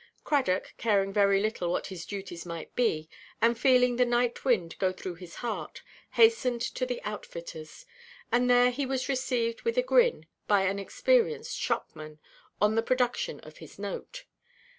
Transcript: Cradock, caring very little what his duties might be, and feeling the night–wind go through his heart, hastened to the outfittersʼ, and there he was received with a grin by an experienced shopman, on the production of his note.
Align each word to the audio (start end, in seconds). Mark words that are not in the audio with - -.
Cradock, 0.23 0.73
caring 0.79 1.13
very 1.13 1.39
little 1.39 1.69
what 1.71 1.85
his 1.85 2.07
duties 2.07 2.43
might 2.43 2.75
be, 2.75 3.07
and 3.39 3.55
feeling 3.55 3.97
the 3.97 4.03
night–wind 4.03 4.75
go 4.79 4.91
through 4.91 5.13
his 5.13 5.35
heart, 5.45 5.83
hastened 6.13 6.59
to 6.63 6.87
the 6.87 6.99
outfittersʼ, 7.05 7.85
and 8.31 8.49
there 8.49 8.71
he 8.71 8.87
was 8.87 9.07
received 9.07 9.61
with 9.61 9.77
a 9.77 9.83
grin 9.83 10.25
by 10.47 10.63
an 10.63 10.79
experienced 10.79 11.55
shopman, 11.55 12.17
on 12.59 12.73
the 12.73 12.81
production 12.81 13.41
of 13.41 13.57
his 13.57 13.77
note. 13.77 14.25